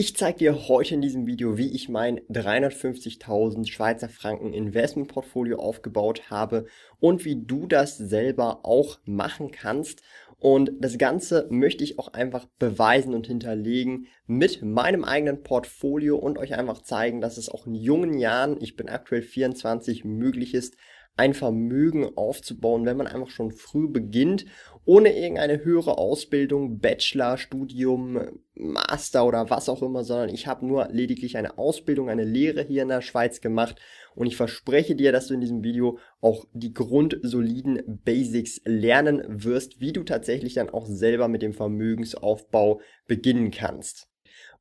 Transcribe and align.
Ich 0.00 0.16
zeige 0.16 0.38
dir 0.38 0.68
heute 0.68 0.94
in 0.94 1.02
diesem 1.02 1.26
Video, 1.26 1.58
wie 1.58 1.74
ich 1.74 1.90
mein 1.90 2.20
350.000 2.30 3.70
Schweizer 3.70 4.08
Franken 4.08 4.54
Investmentportfolio 4.54 5.58
aufgebaut 5.58 6.30
habe 6.30 6.64
und 7.00 7.26
wie 7.26 7.44
du 7.44 7.66
das 7.66 7.98
selber 7.98 8.60
auch 8.62 8.98
machen 9.04 9.50
kannst. 9.50 10.00
Und 10.38 10.72
das 10.80 10.96
Ganze 10.96 11.48
möchte 11.50 11.84
ich 11.84 11.98
auch 11.98 12.14
einfach 12.14 12.46
beweisen 12.58 13.12
und 13.14 13.26
hinterlegen 13.26 14.06
mit 14.26 14.62
meinem 14.62 15.04
eigenen 15.04 15.42
Portfolio 15.42 16.16
und 16.16 16.38
euch 16.38 16.54
einfach 16.54 16.80
zeigen, 16.80 17.20
dass 17.20 17.36
es 17.36 17.50
auch 17.50 17.66
in 17.66 17.74
jungen 17.74 18.16
Jahren, 18.16 18.56
ich 18.58 18.76
bin 18.76 18.88
aktuell 18.88 19.20
24, 19.20 20.06
möglich 20.06 20.54
ist, 20.54 20.78
ein 21.20 21.34
Vermögen 21.34 22.16
aufzubauen, 22.16 22.86
wenn 22.86 22.96
man 22.96 23.06
einfach 23.06 23.28
schon 23.28 23.52
früh 23.52 23.88
beginnt, 23.88 24.46
ohne 24.86 25.14
irgendeine 25.14 25.62
höhere 25.62 25.98
Ausbildung, 25.98 26.78
Bachelor, 26.78 27.36
Studium, 27.36 28.40
Master 28.54 29.26
oder 29.26 29.50
was 29.50 29.68
auch 29.68 29.82
immer, 29.82 30.02
sondern 30.02 30.30
ich 30.30 30.46
habe 30.46 30.64
nur 30.64 30.88
lediglich 30.90 31.36
eine 31.36 31.58
Ausbildung, 31.58 32.08
eine 32.08 32.24
Lehre 32.24 32.62
hier 32.62 32.80
in 32.80 32.88
der 32.88 33.02
Schweiz 33.02 33.42
gemacht 33.42 33.76
und 34.14 34.28
ich 34.28 34.36
verspreche 34.38 34.96
dir, 34.96 35.12
dass 35.12 35.26
du 35.26 35.34
in 35.34 35.42
diesem 35.42 35.62
Video 35.62 35.98
auch 36.22 36.46
die 36.54 36.72
grundsoliden 36.72 37.82
Basics 38.02 38.62
lernen 38.64 39.22
wirst, 39.44 39.78
wie 39.78 39.92
du 39.92 40.04
tatsächlich 40.04 40.54
dann 40.54 40.70
auch 40.70 40.86
selber 40.86 41.28
mit 41.28 41.42
dem 41.42 41.52
Vermögensaufbau 41.52 42.80
beginnen 43.06 43.50
kannst. 43.50 44.09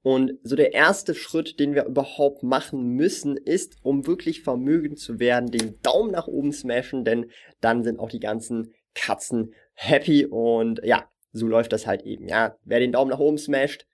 Und 0.01 0.39
so 0.43 0.55
der 0.55 0.73
erste 0.73 1.13
Schritt, 1.13 1.59
den 1.59 1.75
wir 1.75 1.85
überhaupt 1.85 2.41
machen 2.41 2.95
müssen, 2.95 3.35
ist, 3.35 3.77
um 3.83 4.07
wirklich 4.07 4.41
vermögend 4.43 4.97
zu 4.97 5.19
werden, 5.19 5.51
den 5.51 5.81
Daumen 5.81 6.11
nach 6.11 6.27
oben 6.27 6.53
smashen, 6.53 7.03
denn 7.03 7.29
dann 7.59 7.83
sind 7.83 7.99
auch 7.99 8.09
die 8.09 8.21
ganzen 8.21 8.73
Katzen 8.95 9.53
happy 9.73 10.25
und 10.25 10.79
ja, 10.83 11.09
so 11.31 11.47
läuft 11.47 11.73
das 11.73 11.85
halt 11.85 12.03
eben. 12.03 12.27
Ja, 12.27 12.57
wer 12.63 12.79
den 12.79 12.93
Daumen 12.93 13.11
nach 13.11 13.19
oben 13.19 13.37
smasht, 13.37 13.85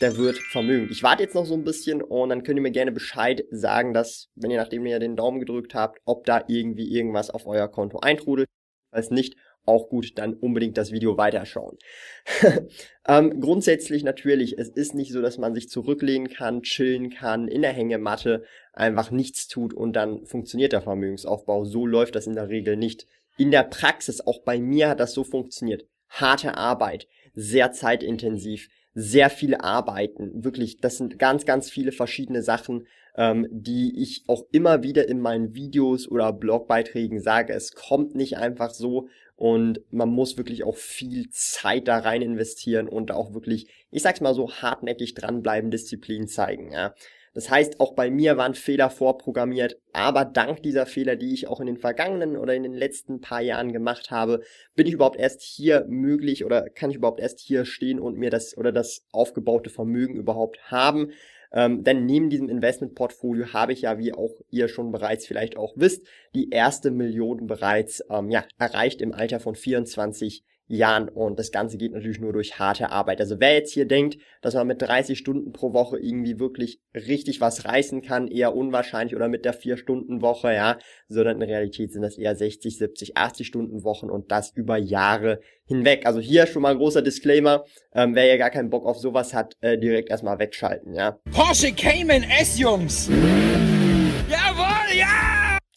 der 0.00 0.16
wird 0.16 0.36
vermögend. 0.36 0.90
Ich 0.90 1.02
warte 1.02 1.22
jetzt 1.22 1.34
noch 1.34 1.46
so 1.46 1.54
ein 1.54 1.64
bisschen 1.64 2.02
und 2.02 2.28
dann 2.28 2.42
könnt 2.42 2.58
ihr 2.58 2.62
mir 2.62 2.70
gerne 2.70 2.92
Bescheid 2.92 3.44
sagen, 3.50 3.94
dass, 3.94 4.28
wenn 4.34 4.50
ihr 4.50 4.58
nachdem 4.58 4.84
ihr 4.84 4.98
den 4.98 5.16
Daumen 5.16 5.40
gedrückt 5.40 5.74
habt, 5.74 6.00
ob 6.04 6.24
da 6.26 6.44
irgendwie 6.48 6.92
irgendwas 6.92 7.30
auf 7.30 7.46
euer 7.46 7.68
Konto 7.68 8.00
eintrudelt. 8.00 8.48
Falls 8.90 9.10
nicht, 9.10 9.36
auch 9.66 9.88
gut, 9.88 10.18
dann 10.18 10.34
unbedingt 10.34 10.78
das 10.78 10.92
Video 10.92 11.16
weiterschauen. 11.16 11.76
ähm, 13.08 13.40
grundsätzlich 13.40 14.04
natürlich, 14.04 14.58
es 14.58 14.68
ist 14.68 14.94
nicht 14.94 15.12
so, 15.12 15.20
dass 15.20 15.38
man 15.38 15.54
sich 15.54 15.68
zurücklehnen 15.68 16.28
kann, 16.28 16.62
chillen 16.62 17.10
kann, 17.10 17.48
in 17.48 17.62
der 17.62 17.72
Hängematte 17.72 18.44
einfach 18.72 19.10
nichts 19.10 19.48
tut 19.48 19.74
und 19.74 19.94
dann 19.94 20.24
funktioniert 20.26 20.72
der 20.72 20.82
Vermögensaufbau. 20.82 21.64
So 21.64 21.86
läuft 21.86 22.14
das 22.14 22.26
in 22.26 22.34
der 22.34 22.48
Regel 22.48 22.76
nicht. 22.76 23.06
In 23.36 23.50
der 23.50 23.64
Praxis, 23.64 24.20
auch 24.20 24.42
bei 24.42 24.58
mir 24.58 24.88
hat 24.88 25.00
das 25.00 25.12
so 25.12 25.24
funktioniert. 25.24 25.84
Harte 26.08 26.56
Arbeit, 26.56 27.06
sehr 27.34 27.72
zeitintensiv, 27.72 28.68
sehr 28.98 29.28
viele 29.28 29.62
Arbeiten. 29.62 30.42
Wirklich, 30.42 30.80
das 30.80 30.96
sind 30.96 31.18
ganz, 31.18 31.44
ganz 31.44 31.68
viele 31.68 31.92
verschiedene 31.92 32.42
Sachen, 32.42 32.86
ähm, 33.14 33.46
die 33.50 33.92
ich 34.00 34.24
auch 34.26 34.44
immer 34.52 34.82
wieder 34.82 35.06
in 35.06 35.20
meinen 35.20 35.54
Videos 35.54 36.10
oder 36.10 36.32
Blogbeiträgen 36.32 37.20
sage. 37.20 37.52
Es 37.52 37.72
kommt 37.72 38.14
nicht 38.14 38.38
einfach 38.38 38.70
so 38.70 39.08
und 39.36 39.82
man 39.90 40.08
muss 40.08 40.38
wirklich 40.38 40.64
auch 40.64 40.76
viel 40.76 41.28
Zeit 41.28 41.88
da 41.88 41.98
rein 41.98 42.22
investieren 42.22 42.88
und 42.88 43.12
auch 43.12 43.34
wirklich, 43.34 43.68
ich 43.90 44.02
sag's 44.02 44.22
mal 44.22 44.34
so, 44.34 44.50
hartnäckig 44.50 45.12
dranbleiben, 45.12 45.70
Disziplin 45.70 46.26
zeigen, 46.26 46.72
ja. 46.72 46.94
Das 47.36 47.50
heißt, 47.50 47.80
auch 47.80 47.92
bei 47.92 48.10
mir 48.10 48.38
waren 48.38 48.54
Fehler 48.54 48.88
vorprogrammiert, 48.88 49.78
aber 49.92 50.24
dank 50.24 50.62
dieser 50.62 50.86
Fehler, 50.86 51.16
die 51.16 51.34
ich 51.34 51.48
auch 51.48 51.60
in 51.60 51.66
den 51.66 51.76
vergangenen 51.76 52.38
oder 52.38 52.54
in 52.54 52.62
den 52.62 52.72
letzten 52.72 53.20
paar 53.20 53.42
Jahren 53.42 53.74
gemacht 53.74 54.10
habe, 54.10 54.40
bin 54.74 54.86
ich 54.86 54.94
überhaupt 54.94 55.18
erst 55.18 55.42
hier 55.42 55.84
möglich 55.86 56.46
oder 56.46 56.70
kann 56.70 56.88
ich 56.88 56.96
überhaupt 56.96 57.20
erst 57.20 57.40
hier 57.40 57.66
stehen 57.66 58.00
und 58.00 58.16
mir 58.16 58.30
das 58.30 58.56
oder 58.56 58.72
das 58.72 59.04
aufgebaute 59.12 59.68
Vermögen 59.68 60.16
überhaupt 60.16 60.70
haben. 60.70 61.10
Ähm, 61.52 61.84
denn 61.84 62.06
neben 62.06 62.30
diesem 62.30 62.48
Investmentportfolio 62.48 63.52
habe 63.52 63.74
ich 63.74 63.82
ja, 63.82 63.98
wie 63.98 64.14
auch 64.14 64.40
ihr 64.50 64.68
schon 64.68 64.90
bereits 64.90 65.26
vielleicht 65.26 65.58
auch 65.58 65.74
wisst, 65.76 66.06
die 66.34 66.48
erste 66.48 66.90
Million 66.90 67.46
bereits 67.46 68.02
ähm, 68.08 68.30
ja, 68.30 68.46
erreicht 68.58 69.02
im 69.02 69.12
Alter 69.12 69.40
von 69.40 69.56
24 69.56 70.42
Jahren 70.68 71.08
und 71.08 71.38
das 71.38 71.52
Ganze 71.52 71.76
geht 71.76 71.92
natürlich 71.92 72.20
nur 72.20 72.32
durch 72.32 72.58
harte 72.58 72.90
Arbeit. 72.90 73.20
Also 73.20 73.36
wer 73.38 73.54
jetzt 73.54 73.72
hier 73.72 73.86
denkt, 73.86 74.18
dass 74.42 74.54
man 74.54 74.66
mit 74.66 74.82
30 74.82 75.18
Stunden 75.18 75.52
pro 75.52 75.72
Woche 75.72 75.98
irgendwie 75.98 76.38
wirklich 76.38 76.80
richtig 76.94 77.40
was 77.40 77.64
reißen 77.64 78.02
kann, 78.02 78.28
eher 78.28 78.54
unwahrscheinlich 78.54 79.14
oder 79.14 79.28
mit 79.28 79.44
der 79.44 79.54
4-Stunden-Woche, 79.54 80.52
ja, 80.52 80.78
sondern 81.08 81.40
in 81.40 81.48
Realität 81.48 81.92
sind 81.92 82.02
das 82.02 82.18
eher 82.18 82.34
60, 82.34 82.78
70, 82.78 83.16
80 83.16 83.46
Stunden 83.46 83.84
Wochen 83.84 84.10
und 84.10 84.32
das 84.32 84.52
über 84.54 84.76
Jahre 84.76 85.40
hinweg. 85.66 86.06
Also 86.06 86.20
hier 86.20 86.46
schon 86.46 86.62
mal 86.62 86.72
ein 86.72 86.78
großer 86.78 87.02
Disclaimer, 87.02 87.64
ähm, 87.94 88.14
wer 88.14 88.26
ja 88.26 88.36
gar 88.36 88.50
keinen 88.50 88.70
Bock 88.70 88.86
auf 88.86 88.98
sowas 88.98 89.34
hat, 89.34 89.54
äh, 89.60 89.78
direkt 89.78 90.10
erstmal 90.10 90.38
wegschalten, 90.38 90.94
ja. 90.94 91.18
Porsche 91.32 91.72
Cayman 91.72 92.24
S, 92.24 92.58
Jungs! 92.58 93.08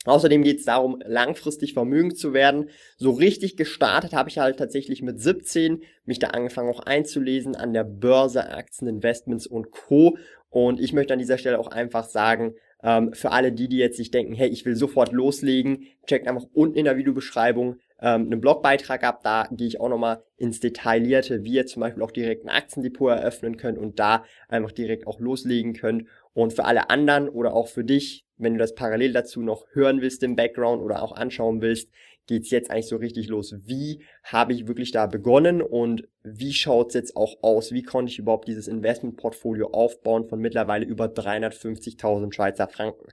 Außerdem 0.10 0.44
geht 0.44 0.60
es 0.60 0.66
darum, 0.66 1.02
langfristig 1.06 1.74
vermögend 1.74 2.18
zu 2.18 2.34
werden. 2.34 2.70
So 2.98 3.12
richtig 3.12 3.58
gestartet 3.58 4.14
habe 4.14 4.30
ich 4.30 4.40
halt 4.40 4.58
tatsächlich 4.58 5.02
mit 5.02 5.22
17, 5.22 5.84
mich 6.06 6.20
da 6.20 6.28
angefangen 6.28 6.70
auch 6.70 6.82
einzulesen 6.82 7.56
an 7.56 7.74
der 7.74 7.84
Börse, 7.84 8.50
Aktien, 8.50 8.88
Investments 8.88 9.48
und 9.48 9.72
Co. 9.72 10.18
Und 10.50 10.80
ich 10.80 10.94
möchte 10.94 11.14
an 11.14 11.20
dieser 11.20 11.38
Stelle 11.38 11.60
auch 11.60 11.68
einfach 11.68 12.06
sagen, 12.06 12.56
ähm, 12.82 13.14
für 13.14 13.32
alle 13.32 13.52
die, 13.52 13.68
die 13.68 13.78
jetzt 13.78 13.98
sich 13.98 14.12
denken, 14.12 14.34
hey, 14.34 14.48
ich 14.48 14.66
will 14.66 14.76
sofort 14.76 15.12
loslegen, 15.12 15.88
checkt 16.06 16.28
einfach 16.28 16.48
unten 16.54 16.78
in 16.78 16.86
der 16.86 16.98
Videobeschreibung 16.98 17.76
ähm, 18.02 18.22
einen 18.24 18.42
Blogbeitrag 18.42 19.04
ab. 19.04 19.22
Da 19.24 19.48
gehe 19.52 19.68
ich 19.68 19.80
auch 19.80 19.90
nochmal 19.90 20.24
ins 20.38 20.60
Detaillierte, 20.60 21.44
wie 21.44 21.54
ihr 21.54 21.66
zum 21.66 21.82
Beispiel 21.82 22.04
auch 22.04 22.12
direkt 22.12 22.46
ein 22.46 22.50
Aktiendepot 22.50 23.12
eröffnen 23.12 23.58
könnt 23.58 23.78
und 23.78 24.00
da 24.00 24.24
einfach 24.48 24.72
direkt 24.72 25.08
auch 25.08 25.20
loslegen 25.20 25.74
könnt. 25.74 26.08
Und 26.34 26.54
für 26.54 26.66
alle 26.66 26.90
anderen 26.90 27.28
oder 27.30 27.54
auch 27.54 27.68
für 27.68 27.84
dich, 27.84 28.26
wenn 28.38 28.54
du 28.54 28.60
das 28.60 28.76
parallel 28.76 29.14
dazu 29.14 29.42
noch 29.42 29.66
hören 29.74 30.02
willst 30.02 30.24
im 30.24 30.36
Background 30.36 30.82
oder 30.82 31.02
auch 31.02 31.12
anschauen 31.12 31.62
willst, 31.62 31.90
geht's 32.30 32.52
jetzt 32.52 32.70
eigentlich 32.70 32.88
so 32.88 32.98
richtig 32.98 33.28
los. 33.28 33.56
Wie 33.66 34.04
habe 34.24 34.54
ich 34.54 34.68
wirklich 34.68 34.92
da 34.92 35.08
begonnen 35.08 35.64
und 35.64 36.08
wie 36.24 36.54
schaut's 36.54 36.94
jetzt 36.94 37.18
auch 37.18 37.42
aus? 37.42 37.72
Wie 37.72 37.82
konnte 37.82 38.12
ich 38.12 38.20
überhaupt 38.20 38.48
dieses 38.48 38.68
Investmentportfolio 38.68 39.72
aufbauen 39.72 40.28
von 40.28 40.40
mittlerweile 40.40 40.86
über 40.86 41.06
350.000 41.06 42.32
Schweizer 42.32 42.68
Franken? 42.68 43.08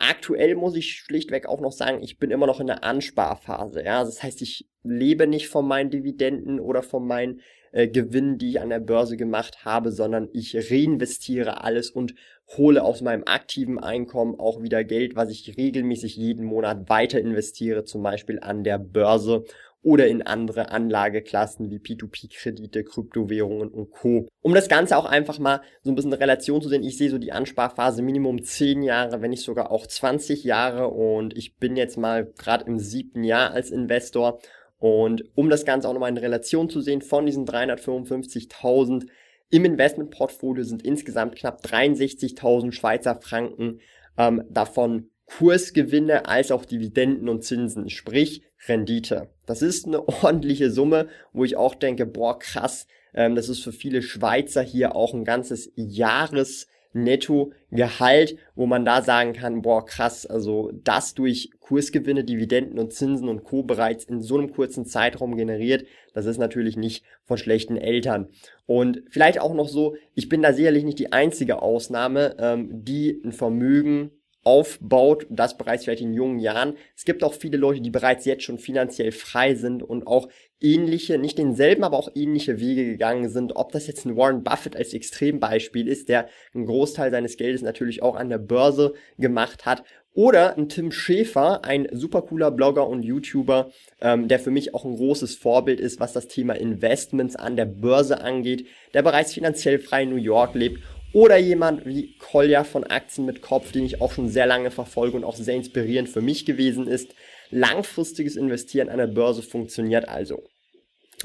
Aktuell 0.00 0.56
muss 0.56 0.74
ich 0.74 0.96
schlichtweg 0.96 1.46
auch 1.46 1.60
noch 1.60 1.70
sagen, 1.70 2.02
ich 2.02 2.18
bin 2.18 2.32
immer 2.32 2.48
noch 2.48 2.58
in 2.58 2.66
der 2.66 2.82
Ansparphase. 2.82 3.84
Ja, 3.84 4.02
das 4.02 4.24
heißt, 4.24 4.42
ich 4.42 4.68
lebe 4.82 5.28
nicht 5.28 5.48
von 5.48 5.66
meinen 5.66 5.90
Dividenden 5.90 6.58
oder 6.58 6.82
von 6.82 7.06
meinen 7.06 7.42
äh, 7.70 7.86
Gewinnen, 7.86 8.36
die 8.38 8.50
ich 8.50 8.60
an 8.60 8.70
der 8.70 8.80
Börse 8.80 9.16
gemacht 9.16 9.64
habe, 9.64 9.92
sondern 9.92 10.28
ich 10.32 10.56
reinvestiere 10.56 11.62
alles 11.62 11.90
und 11.90 12.14
hole 12.56 12.82
aus 12.82 13.00
meinem 13.00 13.24
aktiven 13.26 13.78
Einkommen 13.78 14.38
auch 14.38 14.62
wieder 14.62 14.84
Geld, 14.84 15.16
was 15.16 15.30
ich 15.30 15.56
regelmäßig 15.56 16.16
jeden 16.16 16.44
Monat 16.44 16.88
weiter 16.88 17.20
investiere, 17.20 17.84
zum 17.84 18.02
Beispiel 18.02 18.38
an 18.40 18.62
der 18.62 18.78
Börse 18.78 19.44
oder 19.82 20.08
in 20.08 20.22
andere 20.22 20.70
Anlageklassen 20.70 21.70
wie 21.70 21.78
P2P-Kredite, 21.78 22.82
Kryptowährungen 22.82 23.68
und 23.68 23.90
Co. 23.90 24.26
Um 24.42 24.52
das 24.52 24.68
Ganze 24.68 24.96
auch 24.96 25.04
einfach 25.04 25.38
mal 25.38 25.60
so 25.82 25.90
ein 25.90 25.94
bisschen 25.94 26.12
in 26.12 26.18
Relation 26.18 26.60
zu 26.60 26.68
sehen, 26.68 26.82
ich 26.82 26.96
sehe 26.96 27.10
so 27.10 27.18
die 27.18 27.30
Ansparphase 27.30 28.02
Minimum 28.02 28.42
10 28.42 28.82
Jahre, 28.82 29.22
wenn 29.22 29.30
nicht 29.30 29.44
sogar 29.44 29.70
auch 29.70 29.86
20 29.86 30.42
Jahre 30.42 30.88
und 30.88 31.36
ich 31.36 31.56
bin 31.56 31.76
jetzt 31.76 31.98
mal 31.98 32.26
gerade 32.36 32.64
im 32.64 32.80
siebten 32.80 33.22
Jahr 33.22 33.52
als 33.52 33.70
Investor 33.70 34.40
und 34.78 35.24
um 35.36 35.50
das 35.50 35.64
Ganze 35.64 35.88
auch 35.88 35.92
nochmal 35.92 36.10
in 36.10 36.18
Relation 36.18 36.68
zu 36.68 36.80
sehen, 36.80 37.00
von 37.00 37.24
diesen 37.24 37.46
355.000 37.46 39.06
im 39.50 39.64
Investmentportfolio 39.64 40.64
sind 40.64 40.82
insgesamt 40.84 41.36
knapp 41.36 41.64
63.000 41.64 42.72
Schweizer 42.72 43.20
Franken, 43.20 43.80
ähm, 44.18 44.44
davon 44.50 45.10
Kursgewinne 45.26 46.26
als 46.26 46.50
auch 46.50 46.64
Dividenden 46.64 47.28
und 47.28 47.44
Zinsen, 47.44 47.90
sprich 47.90 48.42
Rendite. 48.68 49.28
Das 49.44 49.62
ist 49.62 49.86
eine 49.86 50.06
ordentliche 50.22 50.70
Summe, 50.70 51.08
wo 51.32 51.44
ich 51.44 51.56
auch 51.56 51.74
denke, 51.74 52.06
boah, 52.06 52.38
krass, 52.38 52.86
ähm, 53.14 53.34
das 53.34 53.48
ist 53.48 53.62
für 53.62 53.72
viele 53.72 54.02
Schweizer 54.02 54.62
hier 54.62 54.94
auch 54.94 55.14
ein 55.14 55.24
ganzes 55.24 55.72
Jahres 55.74 56.68
Nettogehalt, 56.96 58.36
wo 58.54 58.66
man 58.66 58.84
da 58.84 59.02
sagen 59.02 59.32
kann, 59.32 59.62
boah, 59.62 59.84
krass, 59.84 60.26
also 60.26 60.70
das 60.84 61.14
durch 61.14 61.50
Kursgewinne, 61.60 62.24
Dividenden 62.24 62.78
und 62.78 62.92
Zinsen 62.92 63.28
und 63.28 63.44
Co. 63.44 63.62
bereits 63.62 64.04
in 64.04 64.20
so 64.20 64.38
einem 64.38 64.52
kurzen 64.52 64.86
Zeitraum 64.86 65.36
generiert, 65.36 65.86
das 66.14 66.26
ist 66.26 66.38
natürlich 66.38 66.76
nicht 66.76 67.04
von 67.24 67.38
schlechten 67.38 67.76
Eltern. 67.76 68.28
Und 68.66 69.02
vielleicht 69.10 69.40
auch 69.40 69.54
noch 69.54 69.68
so, 69.68 69.96
ich 70.14 70.28
bin 70.28 70.42
da 70.42 70.52
sicherlich 70.52 70.84
nicht 70.84 70.98
die 70.98 71.12
einzige 71.12 71.62
Ausnahme, 71.62 72.36
ähm, 72.38 72.84
die 72.84 73.20
ein 73.24 73.32
Vermögen 73.32 74.10
aufbaut, 74.46 75.26
das 75.28 75.58
bereits 75.58 75.84
vielleicht 75.84 76.02
in 76.02 76.14
jungen 76.14 76.38
Jahren. 76.38 76.74
Es 76.96 77.04
gibt 77.04 77.24
auch 77.24 77.34
viele 77.34 77.56
Leute, 77.56 77.80
die 77.80 77.90
bereits 77.90 78.24
jetzt 78.24 78.44
schon 78.44 78.58
finanziell 78.58 79.10
frei 79.10 79.56
sind 79.56 79.82
und 79.82 80.06
auch 80.06 80.28
ähnliche, 80.60 81.18
nicht 81.18 81.36
denselben, 81.36 81.82
aber 81.82 81.98
auch 81.98 82.10
ähnliche 82.14 82.60
Wege 82.60 82.84
gegangen 82.84 83.28
sind. 83.28 83.56
Ob 83.56 83.72
das 83.72 83.88
jetzt 83.88 84.06
ein 84.06 84.16
Warren 84.16 84.44
Buffett 84.44 84.76
als 84.76 84.94
Extrembeispiel 84.94 85.88
ist, 85.88 86.08
der 86.08 86.28
einen 86.54 86.64
Großteil 86.64 87.10
seines 87.10 87.36
Geldes 87.36 87.62
natürlich 87.62 88.04
auch 88.04 88.14
an 88.14 88.28
der 88.28 88.38
Börse 88.38 88.94
gemacht 89.18 89.66
hat. 89.66 89.82
Oder 90.12 90.56
ein 90.56 90.68
Tim 90.68 90.92
Schäfer, 90.92 91.64
ein 91.64 91.88
super 91.92 92.22
cooler 92.22 92.50
Blogger 92.50 92.88
und 92.88 93.02
YouTuber, 93.02 93.70
ähm, 94.00 94.28
der 94.28 94.38
für 94.38 94.52
mich 94.52 94.74
auch 94.74 94.84
ein 94.84 94.96
großes 94.96 95.34
Vorbild 95.34 95.80
ist, 95.80 96.00
was 96.00 96.14
das 96.14 96.28
Thema 96.28 96.54
Investments 96.54 97.36
an 97.36 97.56
der 97.56 97.66
Börse 97.66 98.20
angeht, 98.22 98.66
der 98.94 99.02
bereits 99.02 99.34
finanziell 99.34 99.78
frei 99.78 100.04
in 100.04 100.10
New 100.10 100.16
York 100.16 100.54
lebt 100.54 100.80
oder 101.16 101.38
jemand 101.38 101.86
wie 101.86 102.14
Kolja 102.18 102.62
von 102.62 102.84
Aktien 102.84 103.24
mit 103.24 103.40
Kopf, 103.40 103.72
den 103.72 103.86
ich 103.86 104.02
auch 104.02 104.12
schon 104.12 104.28
sehr 104.28 104.44
lange 104.44 104.70
verfolge 104.70 105.16
und 105.16 105.24
auch 105.24 105.34
sehr 105.34 105.54
inspirierend 105.54 106.10
für 106.10 106.20
mich 106.20 106.44
gewesen 106.44 106.86
ist. 106.86 107.14
Langfristiges 107.48 108.36
Investieren 108.36 108.90
an 108.90 108.98
der 108.98 109.06
Börse 109.06 109.40
funktioniert 109.40 110.10
also. 110.10 110.42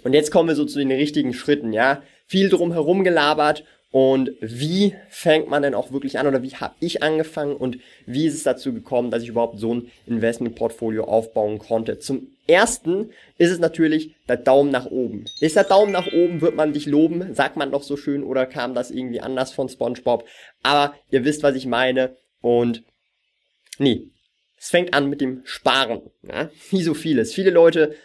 Und 0.06 0.14
jetzt 0.14 0.32
kommen 0.32 0.48
wir 0.48 0.56
so 0.56 0.64
zu 0.64 0.80
den 0.80 0.94
richtigen 0.94 1.34
Schritten, 1.34 1.74
ja. 1.74 2.04
Viel 2.26 2.48
drum 2.48 2.72
herum 2.72 3.04
gelabert 3.04 3.66
und 3.92 4.32
wie 4.40 4.96
fängt 5.10 5.50
man 5.50 5.62
denn 5.62 5.76
auch 5.76 5.92
wirklich 5.92 6.18
an 6.18 6.28
oder 6.28 6.42
wie 6.42 6.56
habe 6.56 6.76
ich 6.80 7.04
angefangen 7.04 7.58
und 7.58 7.78
wie 8.06 8.28
ist 8.28 8.36
es 8.36 8.44
dazu 8.44 8.74
gekommen, 8.74 9.12
dass 9.12 9.24
ich 9.24 9.30
überhaupt 9.30 9.60
so 9.60 9.74
ein 9.74 9.92
Investmentportfolio 10.08 11.04
aufbauen 11.04 11.60
konnte? 11.60 12.00
Zum 12.00 12.28
ersten 12.52 13.12
ist 13.38 13.50
es 13.50 13.60
natürlich 13.60 14.16
der 14.28 14.38
Daumen 14.38 14.72
nach 14.72 14.86
oben. 14.86 15.26
Ist 15.40 15.56
der 15.56 15.64
Daumen 15.64 15.92
nach 15.92 16.12
oben, 16.12 16.42
wird 16.42 16.56
man 16.56 16.74
dich 16.74 16.86
loben, 16.86 17.34
sagt 17.34 17.58
man 17.58 17.72
doch 17.72 17.84
so 17.84 17.98
schön 17.98 18.24
oder 18.24 18.46
kam 18.46 18.76
das 18.76 18.92
irgendwie 18.92 19.22
anders 19.22 19.52
von 19.54 19.70
SpongeBob? 19.70 20.28
Aber 20.62 20.94
ihr 21.10 21.26
wisst, 21.26 21.42
was 21.42 21.56
ich 21.56 21.66
meine 21.66 22.16
und 22.42 22.84
nee, 23.80 24.12
es 24.58 24.70
fängt 24.70 24.94
an 24.94 25.10
mit 25.10 25.22
dem 25.22 25.42
Sparen. 25.44 26.12
Ja? 26.22 26.52
Wie 26.70 26.84
so 26.84 26.94
vieles. 26.94 27.34
Viele 27.34 27.50
Leute 27.50 27.96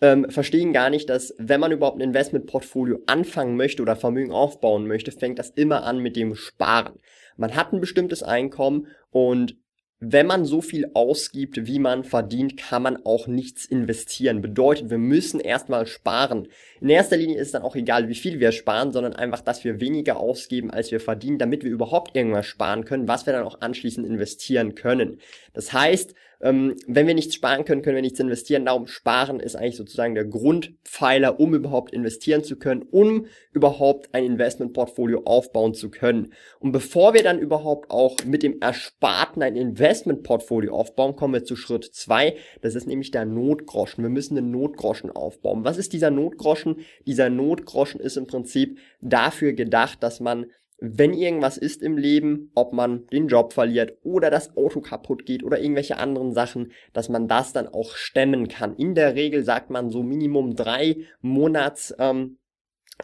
ähm, 0.00 0.30
verstehen 0.30 0.72
gar 0.72 0.90
nicht, 0.90 1.10
dass 1.10 1.34
wenn 1.38 1.60
man 1.60 1.72
überhaupt 1.72 1.98
ein 1.98 2.08
Investmentportfolio 2.08 3.00
anfangen 3.06 3.56
möchte 3.56 3.82
oder 3.82 3.96
Vermögen 3.96 4.32
aufbauen 4.32 4.86
möchte, 4.86 5.12
fängt 5.12 5.38
das 5.38 5.50
immer 5.50 5.84
an 5.84 5.98
mit 5.98 6.16
dem 6.16 6.34
Sparen. 6.34 6.98
Man 7.36 7.54
hat 7.54 7.72
ein 7.72 7.80
bestimmtes 7.80 8.22
Einkommen 8.22 8.86
und 9.10 9.56
wenn 10.00 10.26
man 10.26 10.44
so 10.44 10.60
viel 10.60 10.90
ausgibt, 10.94 11.66
wie 11.66 11.80
man 11.80 12.04
verdient, 12.04 12.56
kann 12.56 12.82
man 12.82 13.04
auch 13.04 13.26
nichts 13.26 13.64
investieren. 13.64 14.40
Bedeutet, 14.40 14.90
wir 14.90 14.98
müssen 14.98 15.40
erstmal 15.40 15.86
sparen. 15.86 16.48
In 16.80 16.88
erster 16.88 17.16
Linie 17.16 17.38
ist 17.38 17.54
dann 17.54 17.62
auch 17.62 17.74
egal, 17.74 18.08
wie 18.08 18.14
viel 18.14 18.38
wir 18.38 18.52
sparen, 18.52 18.92
sondern 18.92 19.14
einfach, 19.14 19.40
dass 19.40 19.64
wir 19.64 19.80
weniger 19.80 20.18
ausgeben, 20.18 20.70
als 20.70 20.92
wir 20.92 21.00
verdienen, 21.00 21.38
damit 21.38 21.64
wir 21.64 21.70
überhaupt 21.72 22.16
irgendwas 22.16 22.46
sparen 22.46 22.84
können, 22.84 23.08
was 23.08 23.26
wir 23.26 23.32
dann 23.32 23.44
auch 23.44 23.60
anschließend 23.60 24.06
investieren 24.06 24.76
können. 24.76 25.18
Das 25.52 25.72
heißt, 25.72 26.14
ähm, 26.40 26.76
wenn 26.86 27.06
wir 27.06 27.14
nichts 27.14 27.34
sparen 27.34 27.64
können, 27.64 27.82
können 27.82 27.96
wir 27.96 28.02
nichts 28.02 28.20
investieren. 28.20 28.64
Darum 28.64 28.86
sparen 28.86 29.40
ist 29.40 29.56
eigentlich 29.56 29.76
sozusagen 29.76 30.14
der 30.14 30.24
Grundpfeiler, 30.24 31.40
um 31.40 31.54
überhaupt 31.54 31.92
investieren 31.92 32.44
zu 32.44 32.56
können, 32.56 32.82
um 32.82 33.26
überhaupt 33.52 34.14
ein 34.14 34.24
Investmentportfolio 34.24 35.22
aufbauen 35.24 35.74
zu 35.74 35.90
können. 35.90 36.32
Und 36.60 36.72
bevor 36.72 37.14
wir 37.14 37.22
dann 37.22 37.38
überhaupt 37.38 37.90
auch 37.90 38.16
mit 38.24 38.42
dem 38.42 38.60
Ersparten 38.60 39.42
ein 39.42 39.56
Investmentportfolio 39.56 40.72
aufbauen, 40.74 41.16
kommen 41.16 41.34
wir 41.34 41.44
zu 41.44 41.56
Schritt 41.56 41.84
zwei. 41.84 42.36
Das 42.62 42.74
ist 42.74 42.86
nämlich 42.86 43.10
der 43.10 43.24
Notgroschen. 43.24 44.04
Wir 44.04 44.10
müssen 44.10 44.38
einen 44.38 44.50
Notgroschen 44.52 45.10
aufbauen. 45.10 45.64
Was 45.64 45.78
ist 45.78 45.92
dieser 45.92 46.10
Notgroschen? 46.10 46.76
Dieser 47.06 47.30
Notgroschen 47.30 48.00
ist 48.00 48.16
im 48.16 48.26
Prinzip 48.26 48.78
dafür 49.00 49.54
gedacht, 49.54 50.02
dass 50.02 50.20
man 50.20 50.46
wenn 50.80 51.12
irgendwas 51.12 51.58
ist 51.58 51.82
im 51.82 51.96
Leben, 51.96 52.50
ob 52.54 52.72
man 52.72 53.06
den 53.06 53.28
Job 53.28 53.52
verliert 53.52 53.98
oder 54.02 54.30
das 54.30 54.56
Auto 54.56 54.80
kaputt 54.80 55.26
geht 55.26 55.42
oder 55.42 55.60
irgendwelche 55.60 55.98
anderen 55.98 56.32
Sachen, 56.32 56.72
dass 56.92 57.08
man 57.08 57.26
das 57.26 57.52
dann 57.52 57.66
auch 57.66 57.96
stemmen 57.96 58.48
kann. 58.48 58.76
In 58.76 58.94
der 58.94 59.14
Regel 59.14 59.42
sagt 59.42 59.70
man 59.70 59.90
so 59.90 60.02
Minimum 60.02 60.54
drei 60.54 60.98
Monats 61.20 61.94
ähm, 61.98 62.38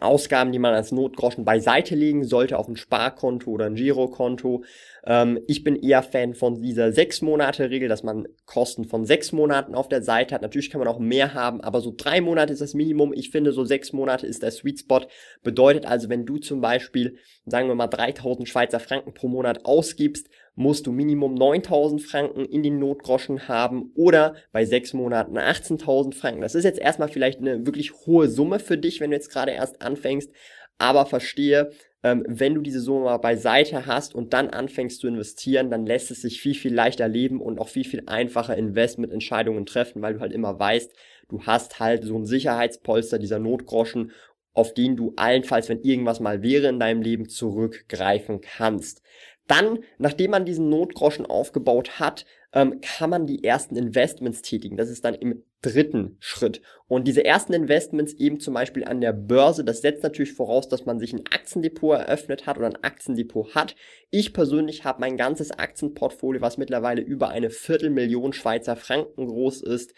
Ausgaben, 0.01 0.51
die 0.51 0.59
man 0.59 0.73
als 0.73 0.91
Notgroschen 0.91 1.45
beiseite 1.45 1.95
legen 1.95 2.25
sollte 2.25 2.59
auf 2.59 2.67
ein 2.67 2.75
Sparkonto 2.75 3.49
oder 3.49 3.65
ein 3.65 3.75
Girokonto. 3.75 4.63
Ähm, 5.05 5.39
ich 5.47 5.63
bin 5.63 5.75
eher 5.77 6.03
Fan 6.03 6.33
von 6.33 6.61
dieser 6.61 6.91
sechs 6.91 7.21
Monate 7.21 7.69
Regel, 7.69 7.87
dass 7.87 8.03
man 8.03 8.27
Kosten 8.45 8.85
von 8.85 9.05
sechs 9.05 9.31
Monaten 9.31 9.73
auf 9.73 9.87
der 9.87 10.01
Seite 10.01 10.35
hat. 10.35 10.41
Natürlich 10.41 10.69
kann 10.69 10.79
man 10.79 10.87
auch 10.89 10.99
mehr 10.99 11.33
haben, 11.33 11.61
aber 11.61 11.79
so 11.79 11.93
drei 11.95 12.19
Monate 12.19 12.51
ist 12.51 12.61
das 12.61 12.73
Minimum. 12.73 13.13
Ich 13.13 13.31
finde, 13.31 13.53
so 13.53 13.63
sechs 13.63 13.93
Monate 13.93 14.27
ist 14.27 14.43
der 14.43 14.51
Sweet 14.51 14.81
Spot. 14.81 15.01
Bedeutet 15.43 15.85
also, 15.85 16.09
wenn 16.09 16.25
du 16.25 16.37
zum 16.37 16.59
Beispiel, 16.59 17.17
sagen 17.45 17.69
wir 17.69 17.75
mal, 17.75 17.87
3000 17.87 18.49
Schweizer 18.49 18.81
Franken 18.81 19.13
pro 19.13 19.29
Monat 19.29 19.65
ausgibst 19.65 20.27
musst 20.55 20.87
du 20.87 20.91
Minimum 20.91 21.35
9000 21.35 22.01
Franken 22.01 22.45
in 22.45 22.63
den 22.63 22.79
Notgroschen 22.79 23.47
haben 23.47 23.91
oder 23.93 24.35
bei 24.51 24.65
sechs 24.65 24.93
Monaten 24.93 25.37
18.000 25.37 26.15
Franken. 26.15 26.41
Das 26.41 26.55
ist 26.55 26.63
jetzt 26.63 26.79
erstmal 26.79 27.09
vielleicht 27.09 27.39
eine 27.39 27.65
wirklich 27.65 27.93
hohe 28.05 28.29
Summe 28.29 28.59
für 28.59 28.77
dich, 28.77 29.01
wenn 29.01 29.11
du 29.11 29.17
jetzt 29.17 29.29
gerade 29.29 29.51
erst 29.51 29.81
anfängst, 29.81 30.31
aber 30.77 31.05
verstehe, 31.05 31.71
ähm, 32.03 32.23
wenn 32.27 32.55
du 32.55 32.61
diese 32.61 32.81
Summe 32.81 33.05
mal 33.05 33.17
beiseite 33.17 33.85
hast 33.85 34.13
und 34.13 34.33
dann 34.33 34.49
anfängst 34.49 34.99
zu 34.99 35.07
investieren, 35.07 35.69
dann 35.69 35.85
lässt 35.85 36.11
es 36.11 36.21
sich 36.21 36.41
viel, 36.41 36.53
viel 36.53 36.73
leichter 36.73 37.07
leben 37.07 37.41
und 37.41 37.59
auch 37.59 37.69
viel, 37.69 37.85
viel 37.85 38.03
einfacher 38.05 38.55
Investmententscheidungen 38.57 39.65
treffen, 39.65 40.01
weil 40.01 40.15
du 40.15 40.19
halt 40.19 40.31
immer 40.31 40.59
weißt, 40.59 40.93
du 41.29 41.41
hast 41.43 41.79
halt 41.79 42.03
so 42.03 42.17
ein 42.17 42.25
Sicherheitspolster, 42.25 43.19
dieser 43.19 43.39
Notgroschen, 43.39 44.11
auf 44.53 44.73
den 44.73 44.95
du 44.95 45.13
allenfalls, 45.17 45.67
wenn 45.67 45.81
irgendwas 45.81 46.19
mal 46.19 46.41
wäre 46.41 46.67
in 46.67 46.79
deinem 46.79 47.01
Leben, 47.01 47.27
zurückgreifen 47.27 48.39
kannst. 48.41 49.01
Dann, 49.47 49.79
nachdem 49.97 50.31
man 50.31 50.45
diesen 50.45 50.69
Notgroschen 50.69 51.25
aufgebaut 51.25 51.99
hat, 51.99 52.25
ähm, 52.53 52.79
kann 52.81 53.09
man 53.09 53.27
die 53.27 53.43
ersten 53.43 53.75
Investments 53.75 54.41
tätigen. 54.41 54.77
Das 54.77 54.89
ist 54.89 55.05
dann 55.05 55.13
im 55.13 55.43
dritten 55.61 56.17
Schritt. 56.19 56.61
Und 56.87 57.07
diese 57.07 57.25
ersten 57.25 57.53
Investments 57.53 58.13
eben 58.13 58.39
zum 58.39 58.53
Beispiel 58.53 58.85
an 58.85 59.01
der 59.01 59.13
Börse, 59.13 59.63
das 59.63 59.81
setzt 59.81 60.03
natürlich 60.03 60.33
voraus, 60.33 60.69
dass 60.69 60.85
man 60.85 60.99
sich 60.99 61.13
ein 61.13 61.25
Aktiendepot 61.25 61.99
eröffnet 61.99 62.45
hat 62.45 62.57
oder 62.57 62.67
ein 62.67 62.83
Aktiendepot 62.83 63.53
hat. 63.55 63.75
Ich 64.09 64.33
persönlich 64.33 64.83
habe 64.83 65.01
mein 65.01 65.17
ganzes 65.17 65.51
Aktienportfolio, 65.51 66.41
was 66.41 66.57
mittlerweile 66.57 67.01
über 67.01 67.29
eine 67.29 67.49
Viertelmillion 67.49 68.33
Schweizer 68.33 68.75
Franken 68.75 69.27
groß 69.27 69.61
ist, 69.61 69.93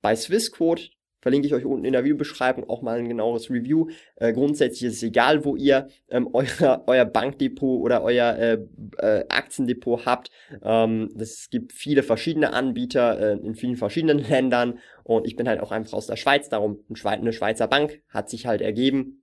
bei 0.00 0.14
Swissquote 0.14 0.90
verlinke 1.22 1.46
ich 1.46 1.54
euch 1.54 1.64
unten 1.64 1.86
in 1.86 1.92
der 1.92 2.04
Videobeschreibung 2.04 2.68
auch 2.68 2.82
mal 2.82 2.98
ein 2.98 3.08
genaues 3.08 3.48
Review. 3.48 3.88
Äh, 4.16 4.34
grundsätzlich 4.34 4.82
ist 4.82 4.96
es 4.96 5.02
egal, 5.02 5.44
wo 5.46 5.56
ihr 5.56 5.88
ähm, 6.10 6.28
euer, 6.34 6.84
euer 6.86 7.04
Bankdepot 7.06 7.80
oder 7.80 8.02
euer 8.02 8.36
äh, 8.36 8.58
äh, 8.98 9.24
Aktiendepot 9.28 10.04
habt. 10.04 10.30
Ähm, 10.62 11.08
es 11.18 11.48
gibt 11.48 11.72
viele 11.72 12.02
verschiedene 12.02 12.52
Anbieter 12.52 13.18
äh, 13.18 13.38
in 13.38 13.54
vielen 13.54 13.76
verschiedenen 13.76 14.18
Ländern 14.28 14.78
und 15.04 15.26
ich 15.26 15.36
bin 15.36 15.48
halt 15.48 15.60
auch 15.60 15.72
einfach 15.72 15.94
aus 15.94 16.08
der 16.08 16.16
Schweiz, 16.16 16.48
darum 16.48 16.84
eine 17.04 17.32
Schweizer 17.32 17.68
Bank 17.68 18.02
hat 18.08 18.28
sich 18.28 18.46
halt 18.46 18.60
ergeben. 18.60 19.22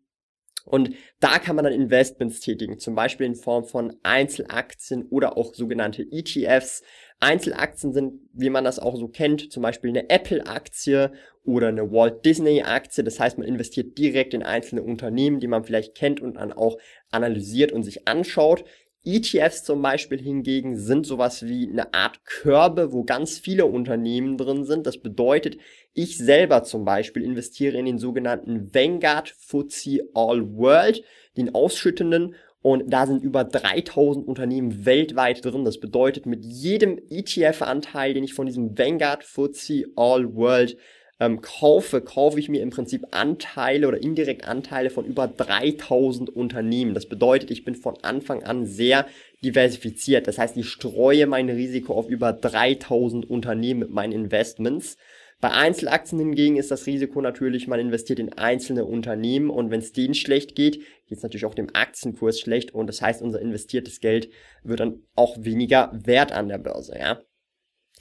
Und 0.66 0.92
da 1.20 1.40
kann 1.40 1.56
man 1.56 1.66
dann 1.66 1.74
Investments 1.74 2.42
tätigen, 2.42 2.78
zum 2.78 2.94
Beispiel 2.94 3.26
in 3.26 3.36
Form 3.36 3.66
von 3.66 3.96
Einzelaktien 4.04 5.08
oder 5.10 5.36
auch 5.36 5.56
sogenannte 5.56 6.06
ETFs. 6.12 6.84
Einzelaktien 7.20 7.94
sind, 7.94 8.22
wie 8.34 8.50
man 8.50 8.64
das 8.64 8.80
auch 8.80 8.96
so 8.96 9.08
kennt, 9.08 9.52
zum 9.52 9.62
Beispiel 9.64 9.90
eine 9.90 10.10
Apple-Aktie 10.10 11.12
oder 11.44 11.68
eine 11.68 11.92
Walt 11.92 12.26
Disney-Aktie. 12.26 13.04
Das 13.04 13.20
heißt, 13.20 13.38
man 13.38 13.48
investiert 13.48 13.98
direkt 13.98 14.34
in 14.34 14.44
einzelne 14.44 14.84
Unternehmen, 14.84 15.40
die 15.40 15.48
man 15.48 15.64
vielleicht 15.64 15.96
kennt 15.96 16.22
und 16.22 16.36
dann 16.36 16.54
auch 16.54 16.78
analysiert 17.12 17.72
und 17.72 17.84
sich 17.84 18.08
anschaut. 18.08 18.64
ETFs 19.06 19.64
zum 19.64 19.82
Beispiel 19.82 20.22
hingegen 20.22 20.78
sind 20.78 21.06
sowas 21.06 21.46
wie 21.46 21.70
eine 21.70 21.94
Art 21.94 22.26
Körbe, 22.26 22.92
wo 22.92 23.04
ganz 23.04 23.40
viele 23.40 23.66
Unternehmen 23.66 24.38
drin 24.38 24.66
sind. 24.66 24.86
Das 24.86 24.98
bedeutet, 24.98 25.58
ich 25.94 26.18
selber 26.18 26.64
zum 26.64 26.84
Beispiel 26.84 27.24
investiere 27.24 27.78
in 27.78 27.86
den 27.86 27.98
sogenannten 27.98 28.74
Vanguard 28.74 29.30
FTSE 29.30 30.10
All 30.14 30.54
World, 30.54 31.04
den 31.38 31.56
ausschüttenden 31.56 32.36
und 32.62 32.92
da 32.92 33.08
sind 33.08 33.24
über 33.24 33.44
3000 33.44 34.28
Unternehmen 34.28 34.86
weltweit 34.86 35.46
drin. 35.46 35.64
Das 35.64 35.80
bedeutet, 35.80 36.26
mit 36.26 36.44
jedem 36.44 37.00
ETF-Anteil, 37.10 38.14
den 38.14 38.24
ich 38.24 38.34
von 38.34 38.48
diesem 38.48 38.78
Vanguard 38.78 39.24
FTSE 39.24 39.86
All 39.96 40.36
World 40.36 40.78
ähm, 41.22 41.42
kaufe, 41.42 42.02
kaufe 42.02 42.40
ich 42.40 42.50
mir 42.50 42.62
im 42.62 42.70
Prinzip 42.70 43.08
Anteile 43.12 43.88
oder 43.88 44.02
indirekt 44.02 44.46
Anteile 44.46 44.90
von 44.90 45.06
über 45.06 45.28
3000 45.28 46.30
Unternehmen. 46.30 46.94
Das 46.94 47.06
bedeutet, 47.06 47.52
ich 47.52 47.64
bin 47.64 47.76
von 47.76 47.96
Anfang 48.02 48.44
an 48.44 48.66
sehr 48.66 49.06
diversifiziert. 49.44 50.28
Das 50.28 50.38
heißt, 50.38 50.58
ich 50.58 50.68
streue 50.68 51.28
mein 51.28 51.50
Risiko 51.50 51.94
auf 51.94 52.10
über 52.10 52.34
3000 52.34 53.30
Unternehmen 53.30 53.82
mit 53.82 53.92
meinen 53.92 54.14
Investments. 54.14 54.98
Bei 55.42 55.52
Einzelaktien 55.52 56.20
hingegen 56.20 56.58
ist 56.58 56.70
das 56.70 56.86
Risiko 56.86 57.22
natürlich, 57.22 57.68
man 57.68 57.80
investiert 57.80 58.20
in 58.20 58.34
einzelne 58.34 58.84
Unternehmen 58.84 59.50
und 59.50 59.72
wenn 59.72 59.80
es 59.80 59.94
denen 59.94 60.14
schlecht 60.14 60.54
geht, 60.56 60.80
geht 61.08 61.18
es 61.18 61.24
natürlich 61.24 61.46
auch 61.46 61.56
dem 61.56 61.70
Aktienkurs 61.74 62.42
schlecht 62.42 62.74
und 62.74 62.88
das 62.88 63.02
heißt, 63.02 63.22
unser 63.22 63.40
investiertes 63.40 64.02
Geld 64.02 64.30
wird 64.64 64.82
dann 64.82 65.04
auch 65.16 65.38
weniger 65.40 65.92
wert 65.94 66.34
an 66.34 66.50
der 66.50 66.58
Börse, 66.58 66.98
ja. 67.00 67.22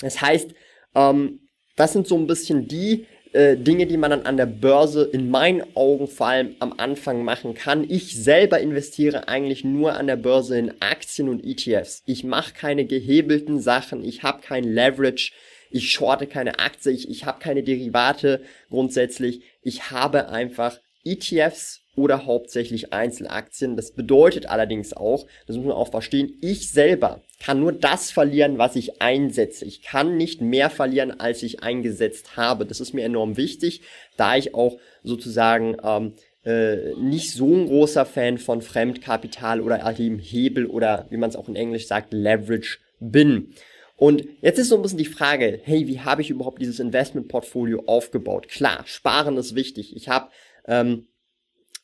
Das 0.00 0.20
heißt, 0.20 0.52
ähm, 0.96 1.48
das 1.76 1.92
sind 1.92 2.08
so 2.08 2.16
ein 2.16 2.26
bisschen 2.26 2.66
die 2.66 3.06
äh, 3.32 3.56
Dinge, 3.56 3.86
die 3.86 3.98
man 3.98 4.10
dann 4.10 4.26
an 4.26 4.36
der 4.36 4.46
Börse 4.46 5.04
in 5.04 5.30
meinen 5.30 5.62
Augen 5.76 6.08
vor 6.08 6.28
allem 6.28 6.56
am 6.58 6.74
Anfang 6.76 7.22
machen 7.24 7.54
kann. 7.54 7.84
Ich 7.88 8.20
selber 8.20 8.58
investiere 8.58 9.28
eigentlich 9.28 9.62
nur 9.62 9.94
an 9.94 10.08
der 10.08 10.16
Börse 10.16 10.58
in 10.58 10.80
Aktien 10.80 11.28
und 11.28 11.44
ETFs. 11.44 12.02
Ich 12.06 12.24
mache 12.24 12.54
keine 12.54 12.84
gehebelten 12.84 13.60
Sachen, 13.60 14.04
ich 14.04 14.24
habe 14.24 14.40
kein 14.40 14.64
Leverage, 14.64 15.32
ich 15.70 15.90
shorte 15.90 16.26
keine 16.26 16.58
Aktie, 16.58 16.92
ich, 16.92 17.08
ich 17.08 17.24
habe 17.24 17.40
keine 17.40 17.62
Derivate 17.62 18.42
grundsätzlich. 18.70 19.42
Ich 19.62 19.90
habe 19.90 20.28
einfach 20.28 20.78
ETFs 21.04 21.80
oder 21.96 22.26
hauptsächlich 22.26 22.92
Einzelaktien. 22.92 23.76
Das 23.76 23.92
bedeutet 23.92 24.46
allerdings 24.46 24.92
auch, 24.92 25.26
das 25.46 25.56
muss 25.56 25.66
man 25.66 25.74
auch 25.74 25.90
verstehen, 25.90 26.38
ich 26.40 26.70
selber 26.70 27.22
kann 27.40 27.60
nur 27.60 27.72
das 27.72 28.10
verlieren, 28.10 28.58
was 28.58 28.76
ich 28.76 29.02
einsetze. 29.02 29.64
Ich 29.64 29.82
kann 29.82 30.16
nicht 30.16 30.40
mehr 30.40 30.70
verlieren, 30.70 31.20
als 31.20 31.42
ich 31.42 31.62
eingesetzt 31.62 32.36
habe. 32.36 32.66
Das 32.66 32.80
ist 32.80 32.94
mir 32.94 33.04
enorm 33.04 33.36
wichtig, 33.36 33.82
da 34.16 34.36
ich 34.36 34.54
auch 34.54 34.78
sozusagen 35.02 35.76
ähm, 35.82 36.14
äh, 36.44 36.94
nicht 36.94 37.32
so 37.32 37.52
ein 37.54 37.66
großer 37.66 38.06
Fan 38.06 38.38
von 38.38 38.62
Fremdkapital 38.62 39.60
oder 39.60 39.98
eben 39.98 40.18
Hebel 40.18 40.66
oder 40.66 41.06
wie 41.10 41.16
man 41.16 41.30
es 41.30 41.36
auch 41.36 41.48
in 41.48 41.56
Englisch 41.56 41.86
sagt, 41.86 42.12
Leverage 42.12 42.78
bin. 43.00 43.54
Und 43.98 44.24
jetzt 44.42 44.60
ist 44.60 44.68
so 44.68 44.76
ein 44.76 44.82
bisschen 44.82 44.98
die 44.98 45.04
Frage, 45.04 45.60
hey, 45.64 45.88
wie 45.88 45.98
habe 45.98 46.22
ich 46.22 46.30
überhaupt 46.30 46.62
dieses 46.62 46.78
Investmentportfolio 46.78 47.82
aufgebaut? 47.86 48.46
Klar, 48.46 48.84
sparen 48.86 49.36
ist 49.36 49.56
wichtig. 49.56 49.96
Ich 49.96 50.08
habe 50.08 50.30
ähm, 50.68 51.08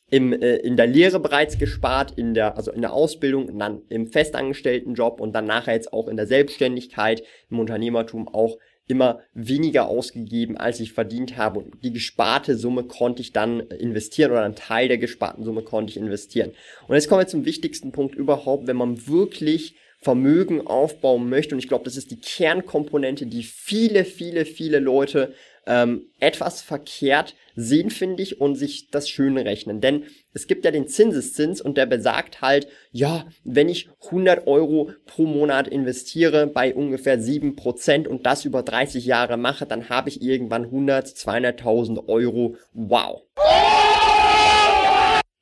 im, 0.09 0.31
äh, 0.31 0.55
in 0.55 0.77
der 0.77 0.87
Lehre 0.87 1.19
bereits 1.19 1.57
gespart, 1.57 2.17
in 2.17 2.33
der, 2.33 2.55
also 2.55 2.71
in 2.71 2.79
der 2.79 2.93
Ausbildung 2.93 3.59
dann 3.59 3.81
im 3.89 4.07
festangestellten 4.07 4.93
Job 4.93 5.19
und 5.19 5.33
dann 5.33 5.45
nachher 5.45 5.73
jetzt 5.73 5.91
auch 5.91 6.07
in 6.07 6.15
der 6.15 6.25
Selbstständigkeit, 6.25 7.21
im 7.49 7.59
Unternehmertum 7.59 8.29
auch 8.29 8.59
immer 8.87 9.19
weniger 9.33 9.89
ausgegeben, 9.89 10.55
als 10.55 10.79
ich 10.79 10.93
verdient 10.93 11.35
habe. 11.35 11.59
Und 11.59 11.83
die 11.83 11.91
gesparte 11.91 12.55
Summe 12.55 12.83
konnte 12.83 13.21
ich 13.21 13.33
dann 13.33 13.59
investieren 13.59 14.31
oder 14.31 14.43
einen 14.43 14.55
Teil 14.55 14.87
der 14.87 14.99
gesparten 14.99 15.43
Summe 15.43 15.63
konnte 15.63 15.91
ich 15.91 15.97
investieren. 15.97 16.53
Und 16.87 16.95
jetzt 16.95 17.09
kommen 17.09 17.19
wir 17.19 17.27
zum 17.27 17.43
wichtigsten 17.43 17.91
Punkt 17.91 18.15
überhaupt, 18.15 18.67
wenn 18.67 18.77
man 18.77 19.05
wirklich 19.05 19.75
Vermögen 20.05 20.67
aufbauen 20.67 21.29
möchte. 21.29 21.55
Und 21.55 21.59
ich 21.59 21.67
glaube, 21.67 21.83
das 21.83 21.97
ist 21.97 22.11
die 22.11 22.19
Kernkomponente, 22.19 23.25
die 23.25 23.41
viele, 23.41 24.05
viele, 24.05 24.45
viele 24.45 24.77
Leute 24.77 25.33
ähm, 25.65 26.11
etwas 26.19 26.61
verkehrt 26.61 27.33
sehen, 27.55 27.89
finde 27.89 28.21
ich, 28.21 28.39
und 28.39 28.53
sich 28.53 28.91
das 28.91 29.09
schön 29.09 29.35
rechnen. 29.35 29.81
Denn 29.81 30.03
es 30.31 30.45
gibt 30.45 30.63
ja 30.63 30.69
den 30.69 30.87
Zinseszins 30.87 31.59
und 31.59 31.75
der 31.75 31.87
besagt 31.87 32.41
halt, 32.41 32.67
ja, 32.91 33.25
wenn 33.43 33.67
ich 33.67 33.89
100 34.05 34.45
Euro 34.45 34.91
pro 35.07 35.25
Monat 35.25 35.67
investiere 35.67 36.45
bei 36.45 36.75
ungefähr 36.75 37.19
7% 37.19 38.07
und 38.07 38.27
das 38.27 38.45
über 38.45 38.61
30 38.61 39.07
Jahre 39.07 39.37
mache, 39.37 39.65
dann 39.65 39.89
habe 39.89 40.09
ich 40.09 40.21
irgendwann 40.21 40.65
100, 40.65 41.07
200.000 41.07 42.07
Euro. 42.07 42.57
Wow. 42.73 43.23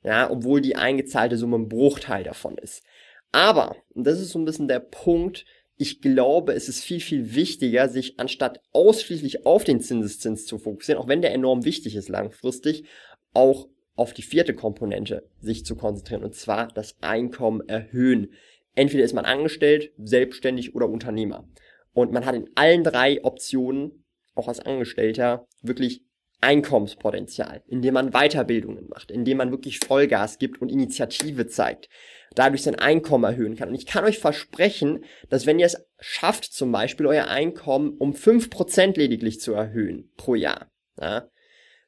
Ja, 0.02 0.30
obwohl 0.30 0.62
die 0.62 0.76
eingezahlte 0.76 1.36
Summe 1.36 1.58
ein 1.58 1.68
Bruchteil 1.68 2.24
davon 2.24 2.56
ist. 2.56 2.82
Aber, 3.34 3.74
und 3.94 4.06
das 4.06 4.20
ist 4.20 4.30
so 4.30 4.38
ein 4.38 4.44
bisschen 4.44 4.68
der 4.68 4.78
Punkt, 4.78 5.44
ich 5.76 6.00
glaube, 6.00 6.52
es 6.52 6.68
ist 6.68 6.84
viel, 6.84 7.00
viel 7.00 7.34
wichtiger, 7.34 7.88
sich 7.88 8.20
anstatt 8.20 8.60
ausschließlich 8.70 9.44
auf 9.44 9.64
den 9.64 9.80
Zinseszins 9.80 10.46
zu 10.46 10.56
fokussieren, 10.56 11.02
auch 11.02 11.08
wenn 11.08 11.20
der 11.20 11.34
enorm 11.34 11.64
wichtig 11.64 11.96
ist 11.96 12.08
langfristig, 12.08 12.84
auch 13.32 13.66
auf 13.96 14.14
die 14.14 14.22
vierte 14.22 14.54
Komponente 14.54 15.28
sich 15.40 15.66
zu 15.66 15.74
konzentrieren, 15.74 16.22
und 16.22 16.36
zwar 16.36 16.68
das 16.68 16.94
Einkommen 17.00 17.68
erhöhen. 17.68 18.32
Entweder 18.76 19.02
ist 19.02 19.14
man 19.14 19.24
angestellt, 19.24 19.90
selbstständig 19.98 20.76
oder 20.76 20.88
Unternehmer. 20.88 21.48
Und 21.92 22.12
man 22.12 22.26
hat 22.26 22.36
in 22.36 22.48
allen 22.54 22.84
drei 22.84 23.24
Optionen, 23.24 24.04
auch 24.36 24.46
als 24.46 24.60
Angestellter, 24.60 25.48
wirklich 25.60 26.04
Einkommenspotenzial, 26.40 27.62
indem 27.66 27.94
man 27.94 28.10
Weiterbildungen 28.10 28.88
macht, 28.88 29.10
indem 29.10 29.38
man 29.38 29.50
wirklich 29.50 29.80
Vollgas 29.80 30.38
gibt 30.38 30.60
und 30.60 30.70
Initiative 30.70 31.48
zeigt, 31.48 31.88
dadurch 32.34 32.62
sein 32.62 32.74
Einkommen 32.74 33.24
erhöhen 33.24 33.56
kann. 33.56 33.68
Und 33.68 33.74
ich 33.74 33.86
kann 33.86 34.04
euch 34.04 34.18
versprechen, 34.18 35.04
dass 35.28 35.46
wenn 35.46 35.58
ihr 35.58 35.66
es 35.66 35.86
schafft, 36.00 36.44
zum 36.44 36.72
Beispiel 36.72 37.06
euer 37.06 37.28
Einkommen 37.28 37.96
um 37.98 38.14
fünf 38.14 38.50
Prozent 38.50 38.96
lediglich 38.96 39.40
zu 39.40 39.52
erhöhen 39.52 40.10
pro 40.16 40.34
Jahr, 40.34 40.70
ja, 41.00 41.28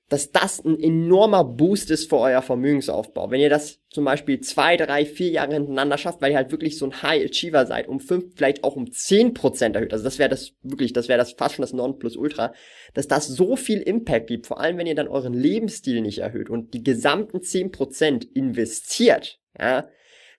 dass 0.08 0.30
das 0.30 0.64
ein 0.64 0.78
enormer 0.78 1.42
Boost 1.42 1.90
ist 1.90 2.08
für 2.08 2.18
euer 2.18 2.40
Vermögensaufbau. 2.40 3.30
Wenn 3.30 3.40
ihr 3.40 3.50
das 3.50 3.80
zum 3.90 4.04
Beispiel 4.04 4.40
zwei, 4.40 4.76
drei, 4.76 5.04
vier 5.04 5.30
Jahre 5.30 5.54
hintereinander 5.54 5.98
schafft, 5.98 6.22
weil 6.22 6.30
ihr 6.30 6.36
halt 6.36 6.52
wirklich 6.52 6.78
so 6.78 6.86
ein 6.86 7.02
High 7.02 7.24
Achiever 7.24 7.66
seid, 7.66 7.88
um 7.88 7.98
fünf, 7.98 8.36
vielleicht 8.36 8.62
auch 8.62 8.76
um 8.76 8.92
zehn 8.92 9.34
Prozent 9.34 9.74
erhöht, 9.74 9.92
also 9.92 10.04
das 10.04 10.20
wäre 10.20 10.28
das 10.28 10.52
wirklich, 10.62 10.92
das 10.92 11.08
wäre 11.08 11.18
das 11.18 11.32
fast 11.32 11.56
schon 11.56 11.64
das 11.64 11.72
Nonplusultra, 11.72 12.54
dass 12.94 13.08
das 13.08 13.26
so 13.26 13.56
viel 13.56 13.80
Impact 13.80 14.28
gibt, 14.28 14.46
vor 14.46 14.60
allem 14.60 14.78
wenn 14.78 14.86
ihr 14.86 14.94
dann 14.94 15.08
euren 15.08 15.34
Lebensstil 15.34 16.00
nicht 16.02 16.18
erhöht 16.18 16.50
und 16.50 16.72
die 16.72 16.84
gesamten 16.84 17.42
zehn 17.42 17.72
Prozent 17.72 18.24
investiert, 18.24 19.40
ja, 19.58 19.88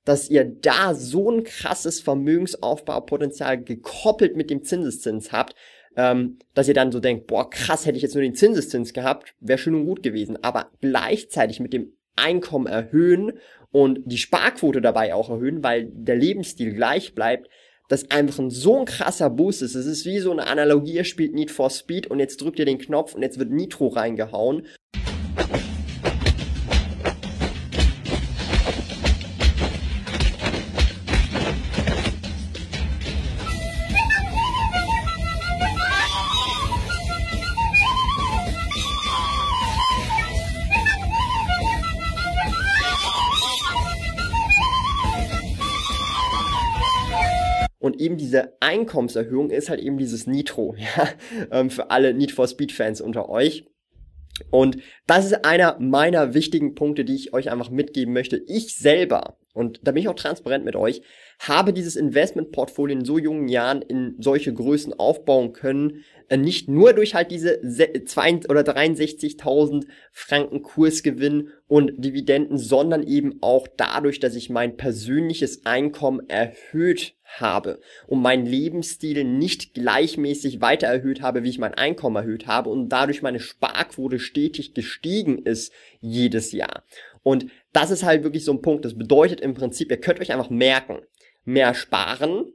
dass 0.07 0.29
ihr 0.29 0.45
da 0.45 0.95
so 0.95 1.29
ein 1.29 1.43
krasses 1.43 1.99
Vermögensaufbaupotenzial 1.99 3.61
gekoppelt 3.61 4.37
mit 4.37 4.49
dem 4.49 4.63
Zinseszins 4.63 5.33
habt, 5.33 5.53
ähm, 5.97 6.39
dass 6.53 6.69
ihr 6.69 6.73
dann 6.73 6.93
so 6.93 7.01
denkt, 7.01 7.27
boah, 7.27 7.49
krass, 7.49 7.85
hätte 7.85 7.97
ich 7.97 8.03
jetzt 8.03 8.15
nur 8.15 8.21
den 8.21 8.35
Zinseszins 8.35 8.93
gehabt, 8.93 9.35
wäre 9.41 9.57
schön 9.57 9.75
und 9.75 9.85
gut 9.85 10.03
gewesen. 10.03 10.41
Aber 10.41 10.71
gleichzeitig 10.79 11.59
mit 11.59 11.73
dem 11.73 11.91
Einkommen 12.15 12.67
erhöhen 12.67 13.33
und 13.71 13.99
die 14.05 14.17
Sparquote 14.17 14.79
dabei 14.79 15.13
auch 15.13 15.29
erhöhen, 15.29 15.61
weil 15.61 15.89
der 15.91 16.15
Lebensstil 16.15 16.73
gleich 16.73 17.13
bleibt, 17.13 17.49
das 17.89 18.09
einfach 18.09 18.39
ein 18.39 18.49
so 18.49 18.79
ein 18.79 18.85
krasser 18.85 19.29
Boost 19.29 19.61
ist. 19.61 19.75
Es 19.75 19.85
ist 19.85 20.05
wie 20.05 20.19
so 20.19 20.31
eine 20.31 20.47
Analogie, 20.47 20.93
ihr 20.93 21.03
spielt 21.03 21.33
Need 21.33 21.51
for 21.51 21.69
Speed 21.69 22.07
und 22.07 22.19
jetzt 22.19 22.41
drückt 22.41 22.59
ihr 22.59 22.65
den 22.65 22.77
Knopf 22.77 23.13
und 23.13 23.23
jetzt 23.23 23.39
wird 23.39 23.51
Nitro 23.51 23.87
reingehauen 23.87 24.67
Und 47.87 48.01
eben 48.01 48.17
diese 48.17 48.51
Einkommenserhöhung 48.59 49.49
ist 49.49 49.69
halt 49.69 49.79
eben 49.79 49.97
dieses 49.97 50.27
Nitro, 50.27 50.75
ja, 50.77 51.07
ähm, 51.51 51.69
für 51.69 51.89
alle 51.89 52.13
Need 52.13 52.33
for 52.33 52.45
Speed 52.45 52.73
Fans 52.73 52.99
unter 52.99 53.29
euch. 53.29 53.65
Und 54.51 54.77
das 55.07 55.25
ist 55.25 55.45
einer 55.45 55.77
meiner 55.79 56.33
wichtigen 56.33 56.75
Punkte, 56.75 57.05
die 57.05 57.15
ich 57.15 57.33
euch 57.33 57.49
einfach 57.49 57.69
mitgeben 57.69 58.13
möchte. 58.13 58.43
Ich 58.45 58.75
selber, 58.75 59.37
und 59.57 59.79
da 59.83 59.91
bin 59.91 60.01
ich 60.01 60.07
auch 60.07 60.15
transparent 60.15 60.63
mit 60.63 60.75
euch, 60.75 61.01
habe 61.39 61.73
dieses 61.73 61.95
Investmentportfolio 61.95 62.95
in 62.95 63.05
so 63.05 63.17
jungen 63.17 63.47
Jahren 63.47 63.81
in 63.81 64.15
solche 64.19 64.53
Größen 64.53 64.93
aufbauen 64.93 65.53
können, 65.53 66.03
äh, 66.29 66.37
nicht 66.37 66.69
nur 66.69 66.93
durch 66.93 67.15
halt 67.15 67.31
diese 67.31 67.61
2 67.61 68.47
oder 68.49 68.61
63.000 68.61 69.85
Franken 70.11 70.61
Kursgewinn 70.61 71.49
und 71.67 71.93
Dividenden, 71.97 72.57
sondern 72.57 73.03
eben 73.03 73.37
auch 73.41 73.67
dadurch, 73.67 74.19
dass 74.19 74.35
ich 74.35 74.49
mein 74.49 74.77
persönliches 74.77 75.65
Einkommen 75.65 76.29
erhöht 76.29 77.15
habe 77.23 77.79
und 78.07 78.21
meinen 78.21 78.45
Lebensstil 78.45 79.23
nicht 79.23 79.73
gleichmäßig 79.73 80.61
weiter 80.61 80.87
erhöht 80.87 81.21
habe, 81.21 81.43
wie 81.43 81.49
ich 81.49 81.59
mein 81.59 81.73
Einkommen 81.73 82.15
erhöht 82.15 82.47
habe 82.47 82.69
und 82.69 82.89
dadurch 82.89 83.21
meine 83.21 83.39
Sparquote 83.39 84.19
stetig 84.19 84.73
gestiegen 84.73 85.39
ist 85.39 85.73
jedes 85.99 86.51
Jahr. 86.51 86.83
Und 87.23 87.47
das 87.77 87.91
ist 87.91 88.03
halt 88.03 88.23
wirklich 88.23 88.43
so 88.43 88.51
ein 88.51 88.63
Punkt. 88.63 88.85
Das 88.85 88.97
bedeutet 88.97 89.39
im 89.39 89.53
Prinzip, 89.53 89.91
ihr 89.91 90.01
könnt 90.01 90.19
euch 90.19 90.31
einfach 90.31 90.49
merken, 90.49 91.01
mehr 91.45 91.75
sparen, 91.75 92.51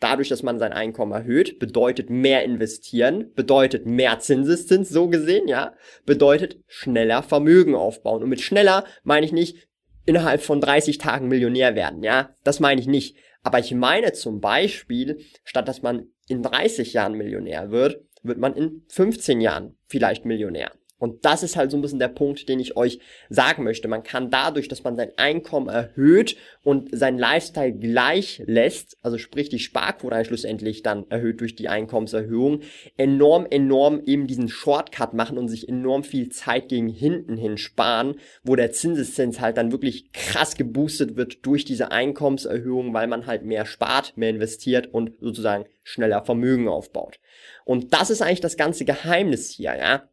dadurch, 0.00 0.28
dass 0.28 0.42
man 0.42 0.58
sein 0.58 0.72
Einkommen 0.72 1.12
erhöht, 1.12 1.60
bedeutet 1.60 2.10
mehr 2.10 2.42
investieren, 2.42 3.32
bedeutet 3.34 3.86
mehr 3.86 4.18
Zinseszins, 4.18 4.88
so 4.88 5.08
gesehen, 5.08 5.46
ja, 5.46 5.74
bedeutet 6.06 6.58
schneller 6.66 7.22
Vermögen 7.22 7.76
aufbauen. 7.76 8.24
Und 8.24 8.30
mit 8.30 8.40
schneller 8.40 8.84
meine 9.04 9.24
ich 9.24 9.30
nicht 9.30 9.68
innerhalb 10.06 10.42
von 10.42 10.60
30 10.60 10.98
Tagen 10.98 11.28
Millionär 11.28 11.76
werden, 11.76 12.02
ja, 12.02 12.34
das 12.42 12.58
meine 12.58 12.80
ich 12.80 12.88
nicht. 12.88 13.16
Aber 13.44 13.60
ich 13.60 13.72
meine 13.72 14.12
zum 14.12 14.40
Beispiel, 14.40 15.20
statt 15.44 15.68
dass 15.68 15.82
man 15.82 16.08
in 16.26 16.42
30 16.42 16.94
Jahren 16.94 17.14
Millionär 17.14 17.70
wird, 17.70 18.04
wird 18.24 18.38
man 18.38 18.54
in 18.54 18.82
15 18.88 19.40
Jahren 19.40 19.76
vielleicht 19.86 20.24
Millionär. 20.24 20.72
Und 21.02 21.24
das 21.24 21.42
ist 21.42 21.56
halt 21.56 21.72
so 21.72 21.76
ein 21.76 21.80
bisschen 21.80 21.98
der 21.98 22.06
Punkt, 22.06 22.48
den 22.48 22.60
ich 22.60 22.76
euch 22.76 23.00
sagen 23.28 23.64
möchte. 23.64 23.88
Man 23.88 24.04
kann 24.04 24.30
dadurch, 24.30 24.68
dass 24.68 24.84
man 24.84 24.94
sein 24.94 25.10
Einkommen 25.16 25.68
erhöht 25.68 26.36
und 26.62 26.90
sein 26.96 27.18
Lifestyle 27.18 27.72
gleich 27.72 28.40
lässt, 28.46 28.96
also 29.02 29.18
sprich 29.18 29.48
die 29.48 29.58
Sparquote 29.58 30.24
schlussendlich 30.24 30.84
dann 30.84 31.04
erhöht 31.10 31.40
durch 31.40 31.56
die 31.56 31.68
Einkommenserhöhung, 31.68 32.60
enorm, 32.96 33.48
enorm 33.50 34.00
eben 34.06 34.28
diesen 34.28 34.48
Shortcut 34.48 35.12
machen 35.12 35.38
und 35.38 35.48
sich 35.48 35.68
enorm 35.68 36.04
viel 36.04 36.28
Zeit 36.28 36.68
gegen 36.68 36.88
hinten 36.88 37.36
hin 37.36 37.58
sparen, 37.58 38.14
wo 38.44 38.54
der 38.54 38.70
Zinseszins 38.70 39.40
halt 39.40 39.56
dann 39.56 39.72
wirklich 39.72 40.12
krass 40.12 40.56
geboostet 40.56 41.16
wird 41.16 41.44
durch 41.44 41.64
diese 41.64 41.90
Einkommenserhöhung, 41.90 42.94
weil 42.94 43.08
man 43.08 43.26
halt 43.26 43.44
mehr 43.44 43.66
spart, 43.66 44.16
mehr 44.16 44.30
investiert 44.30 44.94
und 44.94 45.14
sozusagen 45.18 45.64
schneller 45.82 46.24
Vermögen 46.24 46.68
aufbaut. 46.68 47.18
Und 47.64 47.92
das 47.92 48.10
ist 48.10 48.22
eigentlich 48.22 48.40
das 48.40 48.56
ganze 48.56 48.84
Geheimnis 48.84 49.50
hier, 49.50 49.76
ja. 49.76 50.08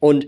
Und 0.00 0.26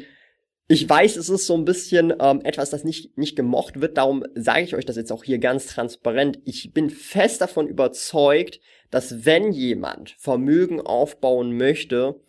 ich 0.69 0.89
weiß, 0.89 1.17
es 1.17 1.29
ist 1.29 1.47
so 1.47 1.55
ein 1.55 1.65
bisschen 1.65 2.15
ähm, 2.21 2.43
etwas, 2.45 2.71
das 2.71 2.85
nicht, 2.85 3.19
nicht 3.19 3.35
gemocht 3.35 3.81
wird, 3.81 3.97
darum 3.97 4.25
sage 4.37 4.63
ich 4.63 4.77
euch 4.77 4.85
das 4.85 4.95
jetzt 4.95 5.11
auch 5.11 5.25
hier 5.25 5.39
ganz 5.39 5.67
transparent. 5.67 6.39
Ich 6.45 6.73
bin 6.73 6.91
fest 6.91 7.41
davon 7.41 7.67
überzeugt, 7.67 8.61
dass 8.91 9.25
wenn 9.27 9.51
jemand 9.51 10.15
Vermögen 10.19 10.81
aufbauen 10.81 11.57
möchte, 11.57 12.21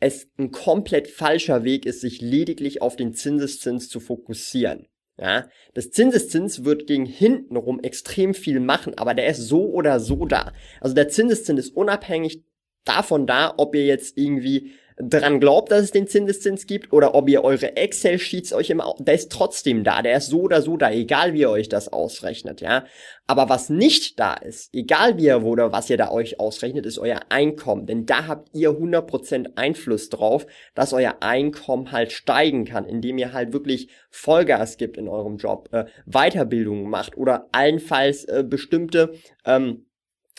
es 0.00 0.28
ein 0.38 0.50
komplett 0.50 1.06
falscher 1.06 1.62
Weg 1.62 1.86
ist, 1.86 2.00
sich 2.00 2.20
lediglich 2.20 2.82
auf 2.82 2.96
den 2.96 3.14
Zinseszins 3.14 3.88
zu 3.88 4.00
fokussieren. 4.00 4.88
Ja, 5.16 5.48
das 5.74 5.90
Zinseszins 5.90 6.64
wird 6.64 6.86
gegen 6.86 7.04
hintenrum 7.04 7.80
extrem 7.80 8.34
viel 8.34 8.60
machen, 8.60 8.94
aber 8.96 9.14
der 9.14 9.28
ist 9.28 9.48
so 9.48 9.66
oder 9.66 9.98
so 9.98 10.26
da. 10.26 10.52
Also 10.80 10.94
der 10.94 11.08
Zinseszins 11.08 11.58
ist 11.58 11.76
unabhängig 11.76 12.44
davon 12.84 13.26
da, 13.26 13.54
ob 13.56 13.74
ihr 13.74 13.84
jetzt 13.84 14.16
irgendwie 14.16 14.72
dran 15.00 15.40
glaubt, 15.40 15.70
dass 15.70 15.82
es 15.82 15.90
den 15.90 16.08
Zinseszins 16.08 16.66
gibt 16.66 16.92
oder 16.92 17.14
ob 17.14 17.28
ihr 17.28 17.44
eure 17.44 17.76
Excel-Sheets 17.76 18.52
euch 18.52 18.70
immer, 18.70 18.94
der 18.98 19.14
ist 19.14 19.30
trotzdem 19.30 19.84
da, 19.84 20.02
der 20.02 20.16
ist 20.16 20.28
so 20.28 20.42
oder 20.42 20.60
so 20.62 20.76
da, 20.76 20.90
egal 20.90 21.32
wie 21.34 21.40
ihr 21.40 21.50
euch 21.50 21.68
das 21.68 21.92
ausrechnet, 21.92 22.60
ja. 22.60 22.84
Aber 23.26 23.48
was 23.48 23.68
nicht 23.68 24.18
da 24.18 24.34
ist, 24.34 24.74
egal 24.74 25.18
wie 25.18 25.26
ihr 25.26 25.44
oder 25.44 25.70
was 25.70 25.90
ihr 25.90 25.98
da 25.98 26.10
euch 26.10 26.40
ausrechnet, 26.40 26.86
ist 26.86 26.98
euer 26.98 27.20
Einkommen, 27.28 27.86
denn 27.86 28.06
da 28.06 28.26
habt 28.26 28.48
ihr 28.54 28.70
100% 28.70 29.56
Einfluss 29.56 30.08
drauf, 30.08 30.46
dass 30.74 30.92
euer 30.92 31.16
Einkommen 31.20 31.92
halt 31.92 32.12
steigen 32.12 32.64
kann, 32.64 32.86
indem 32.86 33.18
ihr 33.18 33.32
halt 33.32 33.52
wirklich 33.52 33.90
Vollgas 34.10 34.78
gibt 34.78 34.96
in 34.96 35.08
eurem 35.08 35.36
Job, 35.36 35.68
äh, 35.72 35.84
Weiterbildungen 36.06 36.88
macht 36.88 37.16
oder 37.16 37.48
allenfalls 37.52 38.24
äh, 38.24 38.44
bestimmte 38.46 39.12
ähm, 39.44 39.84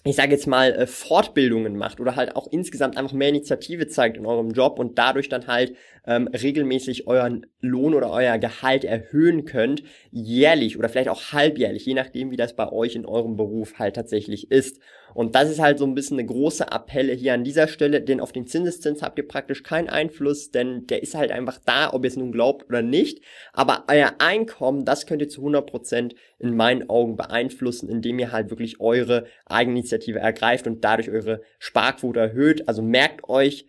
ich 0.05 0.15
sage 0.15 0.31
jetzt 0.31 0.47
mal, 0.47 0.71
äh, 0.71 0.87
Fortbildungen 0.87 1.75
macht 1.75 1.99
oder 1.99 2.15
halt 2.15 2.35
auch 2.35 2.47
insgesamt 2.51 2.95
einfach 2.95 3.11
mehr 3.11 3.29
Initiative 3.29 3.87
zeigt 3.87 4.15
in 4.15 4.25
eurem 4.25 4.51
Job 4.51 4.79
und 4.79 4.97
dadurch 4.97 5.27
dann 5.27 5.47
halt 5.47 5.75
ähm, 6.07 6.27
regelmäßig 6.27 7.05
euren 7.07 7.45
Lohn 7.59 7.93
oder 7.93 8.09
euer 8.09 8.37
Gehalt 8.37 8.85
erhöhen 8.85 9.43
könnt, 9.43 9.83
jährlich 10.11 10.79
oder 10.79 10.87
vielleicht 10.87 11.09
auch 11.09 11.33
halbjährlich, 11.33 11.85
je 11.85 11.95
nachdem, 11.95 12.31
wie 12.31 12.37
das 12.37 12.55
bei 12.55 12.71
euch 12.71 12.95
in 12.95 13.05
eurem 13.05 13.35
Beruf 13.35 13.77
halt 13.77 13.95
tatsächlich 13.95 14.51
ist. 14.51 14.79
Und 15.13 15.35
das 15.35 15.49
ist 15.49 15.59
halt 15.59 15.79
so 15.79 15.85
ein 15.85 15.95
bisschen 15.95 16.19
eine 16.19 16.27
große 16.27 16.71
Appelle 16.71 17.13
hier 17.13 17.33
an 17.33 17.43
dieser 17.43 17.67
Stelle, 17.67 18.01
denn 18.01 18.19
auf 18.19 18.31
den 18.31 18.47
Zinseszins 18.47 19.01
habt 19.01 19.17
ihr 19.17 19.27
praktisch 19.27 19.63
keinen 19.63 19.89
Einfluss, 19.89 20.51
denn 20.51 20.87
der 20.87 21.03
ist 21.03 21.15
halt 21.15 21.31
einfach 21.31 21.59
da, 21.65 21.93
ob 21.93 22.03
ihr 22.03 22.09
es 22.09 22.17
nun 22.17 22.31
glaubt 22.31 22.67
oder 22.69 22.81
nicht. 22.81 23.23
Aber 23.53 23.85
euer 23.89 24.13
Einkommen, 24.19 24.85
das 24.85 25.05
könnt 25.05 25.21
ihr 25.21 25.29
zu 25.29 25.41
100% 25.41 26.15
in 26.39 26.55
meinen 26.55 26.89
Augen 26.89 27.15
beeinflussen, 27.15 27.89
indem 27.89 28.19
ihr 28.19 28.31
halt 28.31 28.49
wirklich 28.49 28.79
eure 28.79 29.25
Eigeninitiative 29.45 30.19
ergreift 30.19 30.67
und 30.67 30.83
dadurch 30.83 31.09
eure 31.09 31.41
Sparquote 31.57 32.19
erhöht. 32.19 32.67
Also 32.67 32.81
merkt 32.81 33.27
euch, 33.27 33.65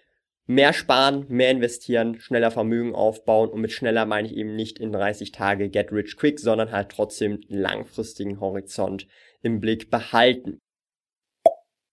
mehr 0.50 0.72
sparen, 0.72 1.26
mehr 1.28 1.52
investieren, 1.52 2.18
schneller 2.18 2.50
Vermögen 2.50 2.92
aufbauen 2.92 3.50
und 3.50 3.60
mit 3.60 3.70
schneller 3.70 4.04
meine 4.04 4.26
ich 4.26 4.36
eben 4.36 4.56
nicht 4.56 4.80
in 4.80 4.92
30 4.92 5.30
Tage 5.30 5.70
get 5.70 5.92
rich 5.92 6.16
quick, 6.16 6.40
sondern 6.40 6.72
halt 6.72 6.88
trotzdem 6.90 7.40
langfristigen 7.46 8.40
Horizont 8.40 9.06
im 9.42 9.60
Blick 9.60 9.90
behalten. 9.90 10.58